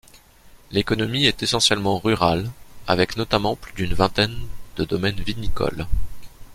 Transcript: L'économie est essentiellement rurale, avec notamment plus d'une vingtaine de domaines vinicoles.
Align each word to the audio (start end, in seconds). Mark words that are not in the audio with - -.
L'économie 0.71 1.27
est 1.27 1.43
essentiellement 1.43 1.99
rurale, 1.99 2.49
avec 2.87 3.17
notamment 3.17 3.55
plus 3.55 3.73
d'une 3.73 3.93
vingtaine 3.93 4.35
de 4.77 4.83
domaines 4.83 5.21
vinicoles. 5.21 5.85